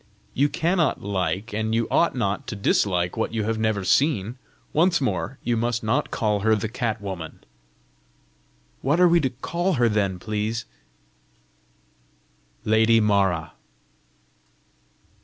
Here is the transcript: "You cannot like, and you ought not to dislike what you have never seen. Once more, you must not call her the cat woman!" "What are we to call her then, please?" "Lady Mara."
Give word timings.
"You 0.33 0.49
cannot 0.49 1.03
like, 1.03 1.53
and 1.53 1.75
you 1.75 1.87
ought 1.91 2.15
not 2.15 2.47
to 2.47 2.55
dislike 2.55 3.15
what 3.15 3.35
you 3.35 3.43
have 3.43 3.59
never 3.59 3.83
seen. 3.83 4.39
Once 4.73 4.99
more, 4.99 5.37
you 5.43 5.55
must 5.55 5.83
not 5.83 6.09
call 6.09 6.39
her 6.39 6.55
the 6.55 6.67
cat 6.67 6.99
woman!" 7.01 7.43
"What 8.81 8.99
are 8.99 9.07
we 9.07 9.19
to 9.19 9.29
call 9.29 9.73
her 9.73 9.87
then, 9.87 10.17
please?" 10.17 10.65
"Lady 12.65 12.99
Mara." 12.99 13.53